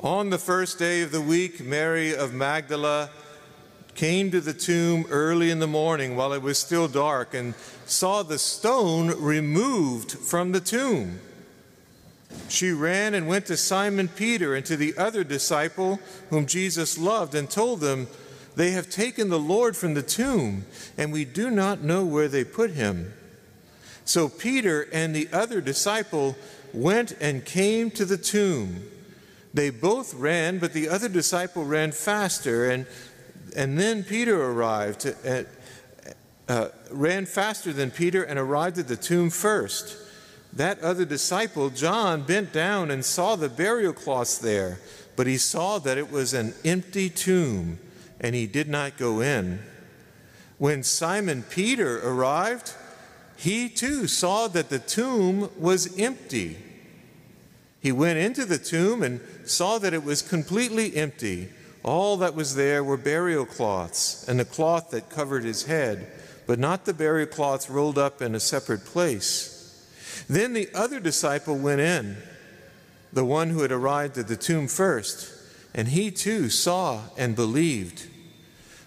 [0.00, 3.10] On the first day of the week, Mary of Magdala
[3.96, 7.52] came to the tomb early in the morning while it was still dark and
[7.84, 11.18] saw the stone removed from the tomb.
[12.48, 15.98] She ran and went to Simon Peter and to the other disciple
[16.30, 18.06] whom Jesus loved and told them,
[18.54, 20.64] They have taken the Lord from the tomb,
[20.96, 23.14] and we do not know where they put him.
[24.04, 26.36] So Peter and the other disciple
[26.72, 28.84] went and came to the tomb.
[29.54, 32.86] They both ran, but the other disciple ran faster, and,
[33.56, 35.46] and then Peter arrived, at,
[36.48, 39.96] uh, ran faster than Peter and arrived at the tomb first.
[40.52, 44.80] That other disciple, John, bent down and saw the burial cloths there,
[45.16, 47.78] but he saw that it was an empty tomb,
[48.20, 49.60] and he did not go in.
[50.58, 52.74] When Simon Peter arrived,
[53.36, 56.58] he too saw that the tomb was empty.
[57.80, 61.50] He went into the tomb and saw that it was completely empty.
[61.84, 66.10] All that was there were burial cloths and the cloth that covered his head,
[66.46, 69.54] but not the burial cloths rolled up in a separate place.
[70.28, 72.16] Then the other disciple went in,
[73.12, 75.32] the one who had arrived at the tomb first,
[75.72, 78.08] and he too saw and believed.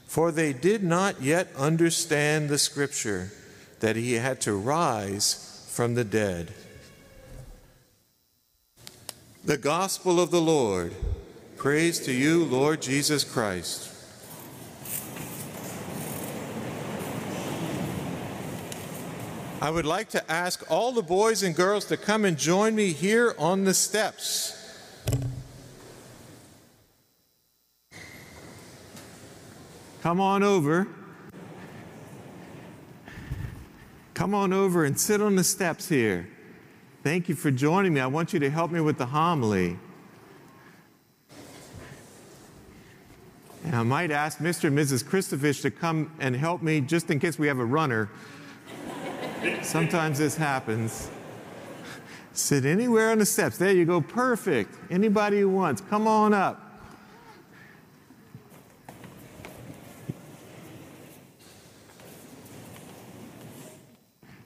[0.05, 3.31] For they did not yet understand the scripture
[3.79, 6.53] that he had to rise from the dead.
[9.43, 10.93] The Gospel of the Lord.
[11.57, 13.91] Praise to you, Lord Jesus Christ.
[19.59, 22.93] I would like to ask all the boys and girls to come and join me
[22.93, 24.55] here on the steps.
[30.03, 30.87] Come on over.
[34.13, 36.29] Come on over and sit on the steps here.
[37.03, 37.99] Thank you for joining me.
[37.99, 39.79] I want you to help me with the homily.
[43.63, 44.65] And I might ask Mr.
[44.65, 45.03] and Mrs.
[45.03, 48.09] Christovich to come and help me just in case we have a runner.
[49.63, 51.09] Sometimes this happens.
[52.33, 53.57] Sit anywhere on the steps.
[53.57, 53.99] There you go.
[53.99, 54.75] Perfect.
[54.91, 56.70] Anybody who wants, come on up.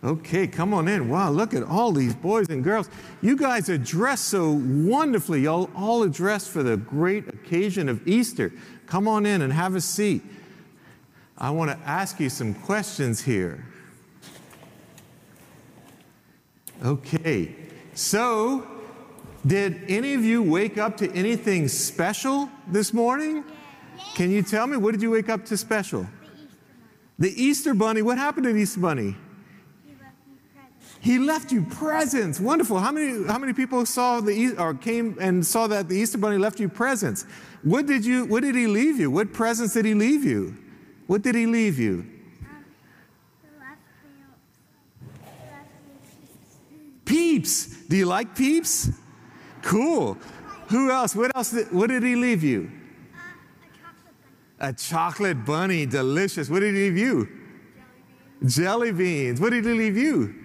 [0.05, 1.09] Okay, come on in.
[1.09, 2.91] Wow, look at all these boys and girls.
[3.23, 5.41] You guys are dressed so wonderfully.
[5.41, 8.53] Y'all all are dressed for the great occasion of Easter.
[8.85, 10.21] Come on in and have a seat.
[11.35, 13.65] I want to ask you some questions here.
[16.83, 17.55] Okay,
[17.95, 18.67] so
[19.43, 23.43] did any of you wake up to anything special this morning?
[24.13, 26.05] Can you tell me what did you wake up to special?
[27.17, 27.33] The Easter Bunny.
[27.33, 28.01] The Easter Bunny.
[28.03, 29.15] What happened to the Easter Bunny?
[31.05, 32.39] He left you presents.
[32.39, 32.79] Wonderful.
[32.79, 36.39] How many, how many people saw the or came and saw that the Easter Bunny
[36.39, 37.27] left you presents?
[37.61, 39.11] What did you what did he leave you?
[39.11, 40.57] What presents did he leave you?
[41.05, 42.07] What did he leave you?
[47.05, 47.67] Peeps.
[47.87, 48.89] Do you like peeps?
[49.61, 50.17] Cool.
[50.69, 51.15] Who else?
[51.15, 51.51] What else?
[51.51, 52.71] Did, what did he leave you?
[54.59, 55.85] Uh, a chocolate bunny.
[55.85, 56.49] Delicious.
[56.49, 57.29] What did he leave you?
[57.75, 58.55] Jelly beans.
[58.55, 59.39] Jelly beans.
[59.39, 60.44] What did he leave you?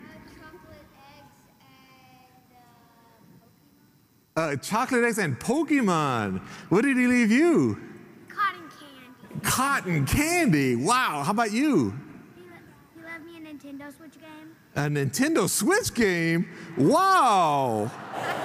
[4.37, 6.41] Uh, chocolate eggs and Pokemon.
[6.69, 7.81] What did he leave you?
[8.29, 9.41] Cotton candy.
[9.43, 10.77] Cotton candy.
[10.77, 11.23] Wow.
[11.25, 11.93] How about you?
[12.37, 14.55] He, left me a Nintendo Switch game.
[14.77, 16.49] A Nintendo Switch game.
[16.77, 17.91] Wow.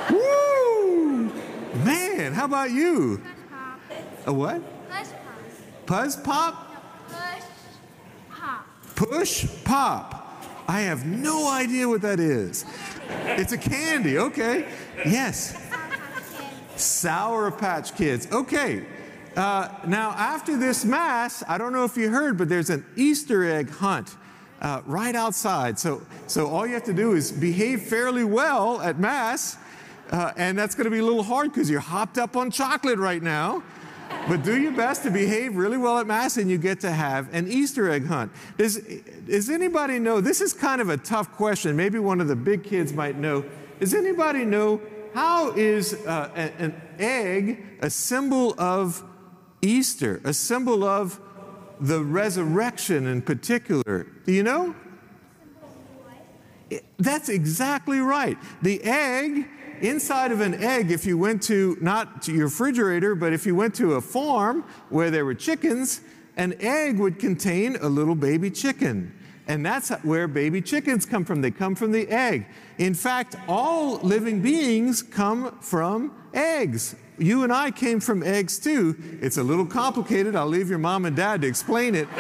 [0.10, 1.32] Woo.
[1.84, 3.18] Man, how about you?
[3.18, 3.80] Push pop.
[4.26, 4.90] A what?
[4.90, 5.86] Push pop.
[5.86, 6.72] Puzz Pop?
[6.72, 7.46] No, push
[8.32, 8.68] pop.
[8.96, 10.25] Push Pop.
[10.68, 12.66] I have no idea what that is.
[13.24, 14.18] It's a candy.
[14.18, 14.68] Okay.
[15.06, 15.56] Yes.
[16.76, 18.32] Sour Patch Kids.
[18.32, 18.86] Okay.
[19.36, 23.44] Uh, now, after this Mass, I don't know if you heard, but there's an Easter
[23.44, 24.16] egg hunt
[24.62, 25.78] uh, right outside.
[25.78, 29.58] So, so all you have to do is behave fairly well at Mass,
[30.12, 32.98] uh, and that's going to be a little hard because you're hopped up on chocolate
[32.98, 33.62] right now.
[34.28, 37.32] But do your best to behave really well at Mass, and you get to have
[37.34, 38.32] an Easter egg hunt.
[38.58, 38.78] Does,
[39.28, 40.20] does anybody know?
[40.20, 41.76] This is kind of a tough question.
[41.76, 43.46] Maybe one of the big kids might know.
[43.80, 44.82] Does anybody know
[45.14, 49.04] how is uh, an egg a symbol of
[49.62, 51.20] Easter, a symbol of
[51.80, 54.08] the resurrection in particular?
[54.26, 54.76] Do you know?
[56.98, 58.38] That's exactly right.
[58.62, 59.48] The egg,
[59.82, 63.56] inside of an egg, if you went to not to your refrigerator, but if you
[63.56, 66.02] went to a farm where there were chickens,
[66.38, 69.14] an egg would contain a little baby chicken.
[69.48, 71.42] And that's where baby chickens come from.
[71.42, 72.48] They come from the egg.
[72.78, 76.96] In fact, all living beings come from eggs.
[77.18, 78.98] You and I came from eggs too.
[79.22, 80.36] It's a little complicated.
[80.36, 82.08] I'll leave your mom and dad to explain it.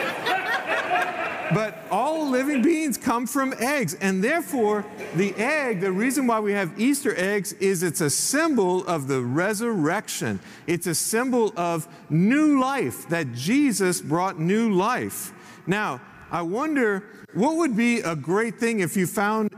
[1.53, 2.04] but all
[2.35, 3.93] living beings come from eggs.
[3.95, 4.85] And therefore,
[5.15, 9.21] the egg, the reason why we have Easter eggs is it's a symbol of the
[9.21, 10.41] resurrection.
[10.67, 15.31] It's a symbol of new life, that Jesus brought new life.
[15.65, 17.03] Now, I wonder
[17.33, 19.49] what would be a great thing if you found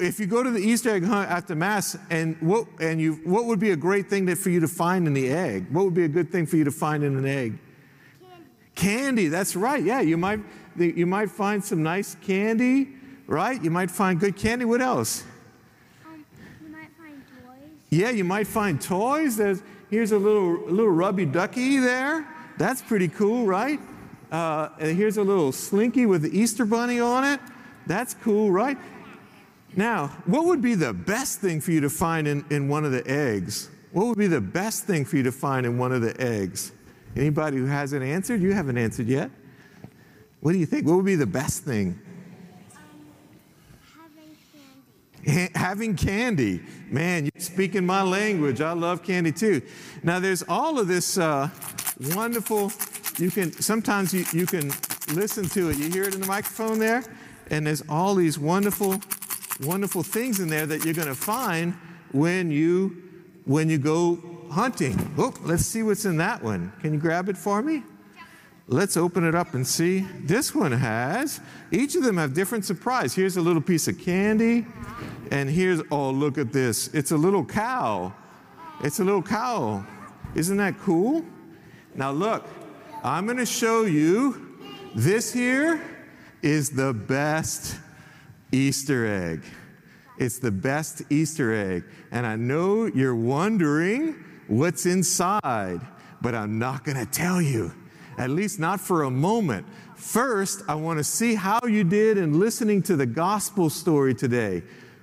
[0.00, 3.46] if you go to the Easter egg hunt after Mass and what and you what
[3.46, 5.66] would be a great thing that for you to find in the egg?
[5.70, 7.58] What would be a good thing for you to find in an egg?
[8.80, 9.28] Candy.
[9.28, 9.82] That's right.
[9.82, 10.40] Yeah, you might
[10.78, 12.88] you might find some nice candy,
[13.26, 13.62] right?
[13.62, 14.64] You might find good candy.
[14.64, 15.22] What else?
[16.06, 16.24] Um,
[16.64, 17.68] you might find toys.
[17.90, 19.36] Yeah, you might find toys.
[19.36, 22.26] There's here's a little little rubby ducky there.
[22.56, 23.78] That's pretty cool, right?
[24.32, 27.40] Uh, and here's a little slinky with the Easter bunny on it.
[27.86, 28.78] That's cool, right?
[29.76, 32.92] Now, what would be the best thing for you to find in, in one of
[32.92, 33.68] the eggs?
[33.92, 36.72] What would be the best thing for you to find in one of the eggs?
[37.16, 38.40] Anybody who hasn't answered?
[38.40, 39.30] You haven't answered yet.
[40.40, 40.86] What do you think?
[40.86, 42.00] What would be the best thing?
[42.74, 42.80] Um,
[43.94, 44.36] having
[45.24, 45.52] candy.
[45.54, 46.60] having candy.
[46.88, 48.60] Man, you're speaking my language.
[48.60, 49.60] I love candy too.
[50.02, 51.50] Now, there's all of this uh,
[52.14, 52.72] wonderful
[53.20, 54.72] you can sometimes you, you can
[55.12, 55.76] listen to it.
[55.76, 57.04] You hear it in the microphone there,
[57.50, 59.00] and there's all these wonderful,
[59.62, 61.74] wonderful things in there that you're going to find
[62.12, 63.02] when you
[63.44, 64.18] when you go
[64.50, 65.14] hunting.
[65.16, 66.72] Oh, let's see what's in that one.
[66.80, 67.82] Can you grab it for me?
[68.66, 70.06] Let's open it up and see.
[70.20, 71.40] This one has,
[71.72, 73.14] each of them have different surprise.
[73.14, 74.64] Here's a little piece of candy,
[75.32, 76.86] and here's, oh, look at this.
[76.94, 78.12] It's a little cow.
[78.84, 79.84] It's a little cow.
[80.36, 81.24] Isn't that cool?
[81.96, 82.46] Now look,
[83.02, 84.56] I'm going to show you
[84.94, 85.82] this here
[86.42, 87.76] is the best
[88.52, 89.42] Easter egg.
[90.18, 91.84] It's the best Easter egg.
[92.12, 95.80] And I know you're wondering what's inside,
[96.20, 97.72] but I'm not going to tell you,
[98.18, 99.66] at least not for a moment.
[99.94, 104.62] First, I want to see how you did in listening to the gospel story today.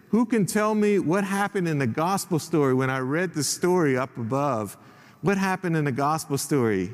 [0.09, 3.97] Who can tell me what happened in the gospel story when I read the story
[3.97, 4.77] up above?
[5.21, 6.93] What happened in the gospel story?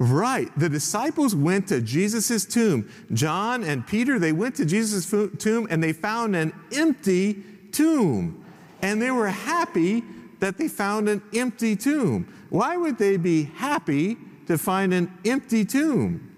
[0.00, 0.48] Right.
[0.56, 2.88] The disciples went to Jesus' tomb.
[3.12, 7.42] John and Peter, they went to Jesus' tomb and they found an empty
[7.72, 8.44] tomb.
[8.80, 10.04] And they were happy
[10.38, 12.32] that they found an empty tomb.
[12.48, 14.16] Why would they be happy
[14.46, 16.32] to find an empty tomb?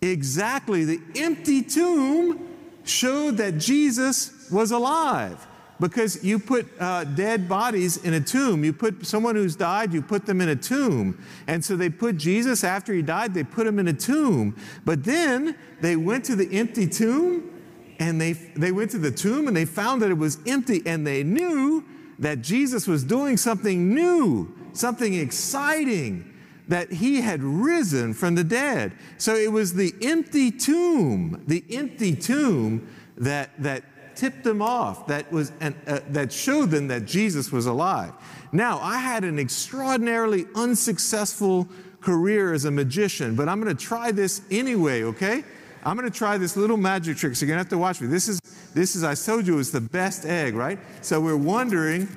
[0.00, 0.84] Exactly.
[0.84, 2.48] The empty tomb
[2.84, 5.47] showed that Jesus was alive
[5.80, 8.64] because you put uh, dead bodies in a tomb.
[8.64, 11.22] You put someone who's died, you put them in a tomb.
[11.46, 14.56] And so they put Jesus after he died, they put him in a tomb.
[14.84, 17.50] But then they went to the empty tomb
[17.98, 21.06] and they, they went to the tomb and they found that it was empty and
[21.06, 21.84] they knew
[22.18, 26.34] that Jesus was doing something new, something exciting,
[26.66, 28.92] that he had risen from the dead.
[29.16, 33.84] So it was the empty tomb, the empty tomb that, that
[34.18, 38.12] tipped them off, that, was an, uh, that showed them that Jesus was alive.
[38.50, 41.68] Now, I had an extraordinarily unsuccessful
[42.00, 45.44] career as a magician, but I'm going to try this anyway, okay?
[45.84, 48.00] I'm going to try this little magic trick, so you're going to have to watch
[48.00, 48.08] me.
[48.08, 48.40] This is,
[48.74, 50.80] this is, I told you, it's the best egg, right?
[51.00, 52.08] So we're wondering,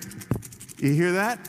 [0.79, 1.39] you hear that?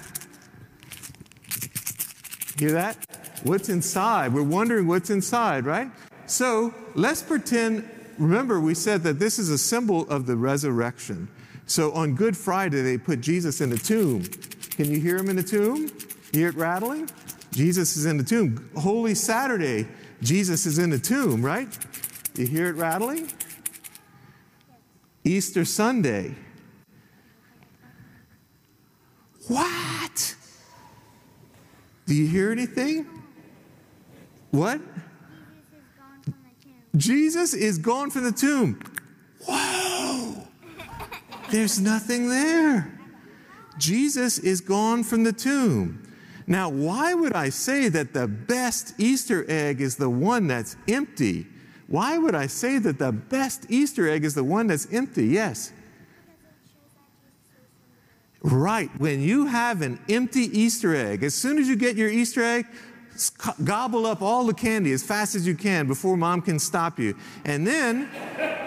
[2.58, 2.98] Hear that?
[3.42, 4.34] What's inside?
[4.34, 5.90] We're wondering what's inside, right?
[6.26, 7.88] So let's pretend
[8.22, 11.28] remember, we said that this is a symbol of the resurrection.
[11.66, 14.24] So on Good Friday, they put Jesus in the tomb.
[14.70, 15.90] Can you hear him in the tomb?
[16.32, 17.10] Hear it rattling?
[17.52, 18.70] Jesus is in the tomb.
[18.76, 19.86] Holy Saturday,
[20.22, 21.68] Jesus is in the tomb, right?
[22.36, 23.30] You hear it rattling?
[25.24, 26.34] Easter Sunday.
[29.48, 30.34] What?
[32.06, 33.06] Do you hear anything?
[34.50, 34.80] What?
[36.96, 38.80] Jesus is gone from the tomb.
[39.46, 40.46] Whoa!
[41.50, 42.98] There's nothing there.
[43.78, 46.02] Jesus is gone from the tomb.
[46.46, 51.46] Now, why would I say that the best Easter egg is the one that's empty?
[51.88, 55.26] Why would I say that the best Easter egg is the one that's empty?
[55.26, 55.72] Yes.
[58.42, 58.90] Right.
[58.98, 62.66] When you have an empty Easter egg, as soon as you get your Easter egg,
[63.64, 67.16] gobble up all the candy as fast as you can before mom can stop you.
[67.44, 68.08] And then,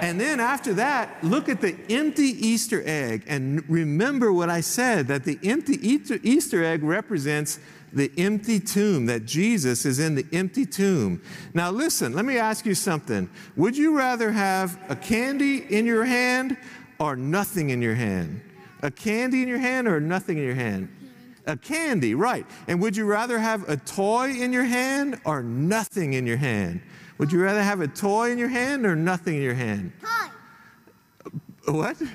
[0.02, 5.08] and then after that, look at the empty Easter egg and remember what I said
[5.08, 7.60] that the empty Easter egg represents
[7.94, 11.22] the empty tomb, that Jesus is in the empty tomb.
[11.54, 13.30] Now, listen, let me ask you something.
[13.56, 16.58] Would you rather have a candy in your hand
[17.00, 18.42] or nothing in your hand?
[18.82, 20.90] A candy in your hand or nothing in your hand?
[21.48, 22.46] A candy, right.
[22.68, 26.82] And would you rather have a toy in your hand or nothing in your hand?
[27.18, 29.92] Would you rather have a toy in your hand or nothing in your hand?
[30.02, 31.72] Toy.
[31.74, 31.98] What?
[31.98, 32.06] Toy.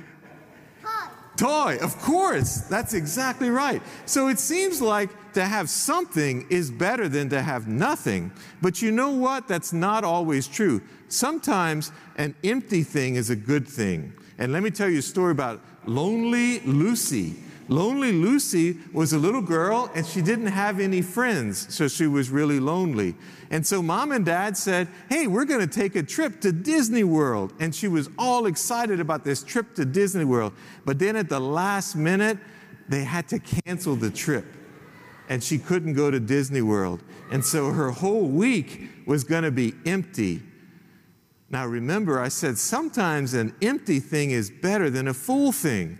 [1.36, 2.62] Toy, of course.
[2.62, 3.82] That's exactly right.
[4.04, 8.32] So it seems like to have something is better than to have nothing.
[8.60, 9.48] But you know what?
[9.48, 10.82] That's not always true.
[11.08, 14.12] Sometimes an empty thing is a good thing.
[14.38, 17.36] And let me tell you a story about Lonely Lucy.
[17.70, 22.28] Lonely Lucy was a little girl and she didn't have any friends, so she was
[22.28, 23.14] really lonely.
[23.48, 27.04] And so mom and dad said, Hey, we're going to take a trip to Disney
[27.04, 27.52] World.
[27.60, 30.52] And she was all excited about this trip to Disney World.
[30.84, 32.38] But then at the last minute,
[32.88, 34.46] they had to cancel the trip.
[35.28, 37.04] And she couldn't go to Disney World.
[37.30, 40.42] And so her whole week was going to be empty.
[41.50, 45.98] Now remember, I said sometimes an empty thing is better than a full thing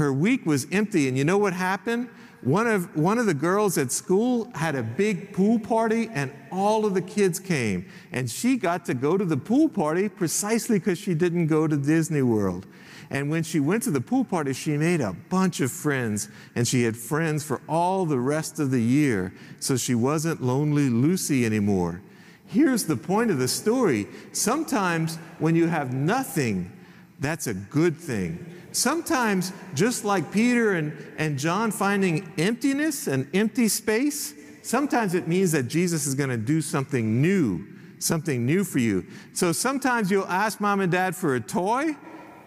[0.00, 1.08] her week was empty.
[1.08, 2.08] And you know what happened?
[2.42, 6.86] One of, one of the girls at school had a big pool party, and all
[6.86, 7.86] of the kids came.
[8.10, 11.76] And she got to go to the pool party precisely because she didn't go to
[11.76, 12.66] Disney World.
[13.10, 16.66] And when she went to the pool party, she made a bunch of friends, and
[16.66, 19.34] she had friends for all the rest of the year.
[19.58, 22.00] So she wasn't lonely Lucy anymore.
[22.46, 26.72] Here's the point of the story sometimes when you have nothing,
[27.20, 28.44] that's a good thing.
[28.72, 35.52] Sometimes, just like Peter and, and John finding emptiness and empty space, sometimes it means
[35.52, 37.66] that Jesus is going to do something new,
[37.98, 39.06] something new for you.
[39.34, 41.96] So sometimes you'll ask mom and dad for a toy,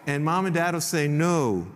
[0.08, 1.68] and mom and dad will say no,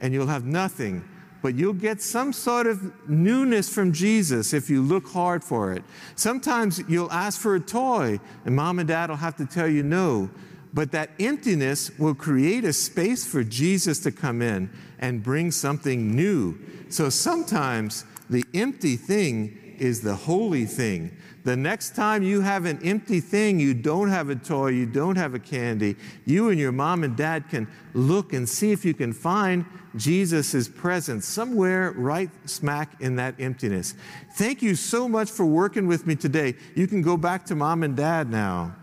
[0.00, 1.04] and you'll have nothing.
[1.42, 5.82] But you'll get some sort of newness from Jesus if you look hard for it.
[6.14, 9.82] Sometimes you'll ask for a toy, and mom and dad will have to tell you
[9.82, 10.30] no.
[10.74, 16.14] But that emptiness will create a space for Jesus to come in and bring something
[16.14, 16.58] new.
[16.88, 21.16] So sometimes the empty thing is the holy thing.
[21.44, 25.16] The next time you have an empty thing, you don't have a toy, you don't
[25.16, 28.94] have a candy, you and your mom and dad can look and see if you
[28.94, 33.94] can find Jesus' presence somewhere right smack in that emptiness.
[34.36, 36.54] Thank you so much for working with me today.
[36.74, 38.74] You can go back to mom and dad now.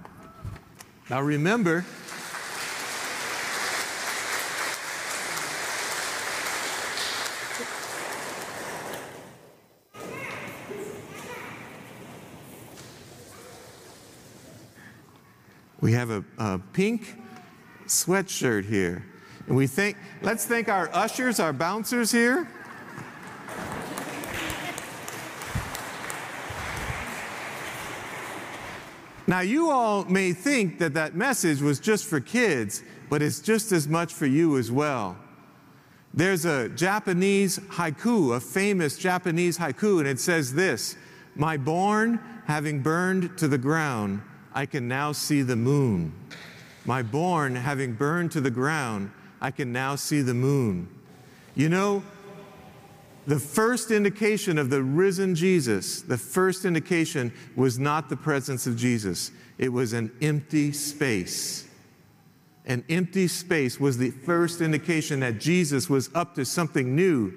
[1.11, 1.83] Now remember,
[15.81, 17.17] we have a, a pink
[17.87, 19.03] sweatshirt here.
[19.47, 22.47] And we think, let's thank our ushers, our bouncers here.
[29.31, 33.71] Now, you all may think that that message was just for kids, but it's just
[33.71, 35.15] as much for you as well.
[36.13, 40.97] There's a Japanese haiku, a famous Japanese haiku, and it says this
[41.33, 44.21] My born having burned to the ground,
[44.53, 46.11] I can now see the moon.
[46.83, 50.89] My born having burned to the ground, I can now see the moon.
[51.55, 52.03] You know,
[53.27, 58.75] the first indication of the risen Jesus, the first indication was not the presence of
[58.75, 61.67] Jesus, it was an empty space.
[62.65, 67.33] An empty space was the first indication that Jesus was up to something new.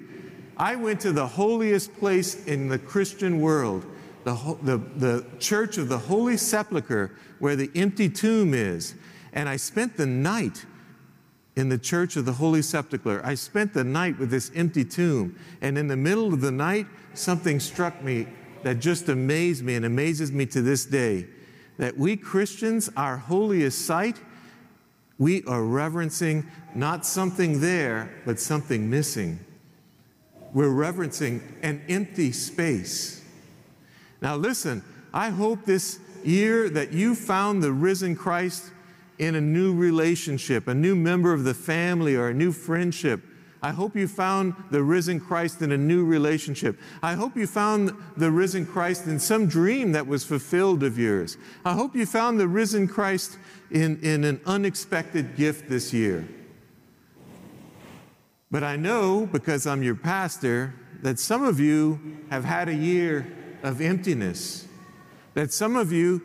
[0.57, 3.85] I went to the holiest place in the Christian world,
[4.23, 8.95] the, the, the church of the Holy Sepulchre, where the empty tomb is,
[9.33, 10.65] and I spent the night
[11.55, 13.21] in the church of the Holy Sepulchre.
[13.23, 16.87] I spent the night with this empty tomb, and in the middle of the night,
[17.13, 18.27] something struck me
[18.63, 21.27] that just amazed me and amazes me to this day.
[21.77, 24.19] That we Christians, our holiest site,
[25.17, 29.39] we are reverencing not something there, but something missing.
[30.53, 33.23] We're reverencing an empty space.
[34.21, 34.83] Now, listen,
[35.13, 38.71] I hope this year that you found the risen Christ
[39.17, 43.21] in a new relationship, a new member of the family, or a new friendship.
[43.61, 46.79] I hope you found the risen Christ in a new relationship.
[47.01, 51.37] I hope you found the risen Christ in some dream that was fulfilled of yours.
[51.63, 53.39] I hope you found the risen Christ
[53.71, 56.27] in, in an unexpected gift this year.
[58.51, 63.27] But I know, because I'm your pastor, that some of you have had a year
[63.63, 64.67] of emptiness.
[65.33, 66.21] That some of you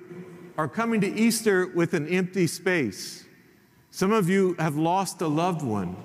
[0.57, 3.25] are coming to Easter with an empty space.
[3.91, 5.97] Some of you have lost a loved one,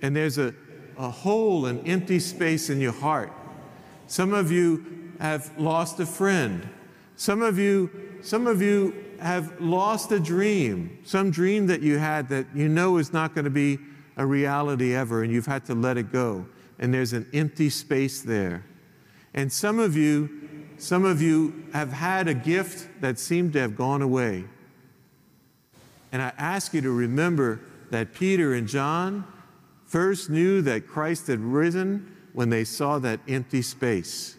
[0.00, 0.54] and there's a,
[0.98, 3.32] a hole, an empty space in your heart.
[4.06, 6.68] Some of you have lost a friend.
[7.16, 7.90] Some of you,
[8.22, 12.98] some of you have lost a dream, some dream that you had that you know
[12.98, 13.78] is not going to be
[14.16, 16.46] a reality ever, and you've had to let it go.
[16.78, 18.64] And there's an empty space there.
[19.32, 23.76] And some of you, some of you have had a gift that seemed to have
[23.76, 24.44] gone away.
[26.12, 29.24] And I ask you to remember that Peter and John
[29.84, 34.36] first knew that Christ had risen when they saw that empty space.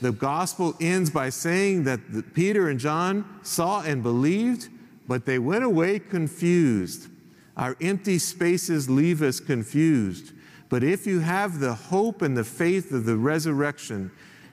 [0.00, 4.68] The gospel ends by saying that Peter and John saw and believed,
[5.08, 7.08] but they went away confused.
[7.56, 10.32] Our empty spaces leave us confused.
[10.68, 14.12] But if you have the hope and the faith of the resurrection,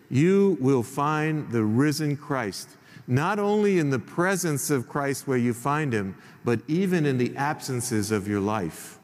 [0.10, 2.70] you will find the risen Christ,
[3.08, 7.36] not only in the presence of Christ where you find him, but even in the
[7.36, 8.97] absences of your life.